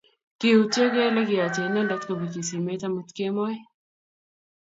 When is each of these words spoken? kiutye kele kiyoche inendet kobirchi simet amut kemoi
kiutye 0.39 0.83
kele 0.93 1.21
kiyoche 1.27 1.61
inendet 1.65 2.03
kobirchi 2.05 2.41
simet 2.47 2.81
amut 2.87 3.09
kemoi 3.17 3.57